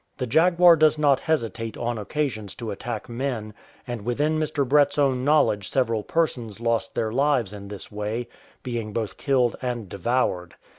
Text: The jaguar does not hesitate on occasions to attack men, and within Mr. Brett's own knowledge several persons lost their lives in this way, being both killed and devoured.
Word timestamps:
The 0.17 0.25
jaguar 0.25 0.77
does 0.77 0.97
not 0.97 1.19
hesitate 1.19 1.77
on 1.77 1.99
occasions 1.99 2.55
to 2.55 2.71
attack 2.71 3.07
men, 3.07 3.53
and 3.85 4.01
within 4.03 4.39
Mr. 4.39 4.67
Brett's 4.67 4.97
own 4.97 5.23
knowledge 5.23 5.69
several 5.69 6.01
persons 6.01 6.59
lost 6.59 6.95
their 6.95 7.11
lives 7.11 7.53
in 7.53 7.67
this 7.67 7.91
way, 7.91 8.27
being 8.63 8.93
both 8.93 9.17
killed 9.17 9.55
and 9.61 9.87
devoured. 9.87 10.55